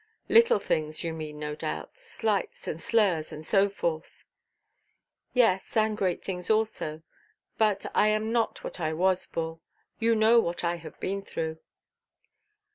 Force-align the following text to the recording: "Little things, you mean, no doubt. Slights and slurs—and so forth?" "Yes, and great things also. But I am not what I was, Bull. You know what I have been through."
"Little 0.29 0.57
things, 0.57 1.03
you 1.03 1.13
mean, 1.13 1.37
no 1.37 1.53
doubt. 1.53 1.95
Slights 1.95 2.67
and 2.67 2.81
slurs—and 2.81 3.45
so 3.45 3.69
forth?" 3.69 4.23
"Yes, 5.31 5.77
and 5.77 5.95
great 5.95 6.23
things 6.23 6.49
also. 6.49 7.03
But 7.59 7.85
I 7.93 8.07
am 8.07 8.31
not 8.31 8.63
what 8.63 8.79
I 8.79 8.93
was, 8.93 9.27
Bull. 9.27 9.61
You 9.99 10.15
know 10.15 10.39
what 10.39 10.63
I 10.63 10.77
have 10.77 10.99
been 10.99 11.21
through." 11.21 11.59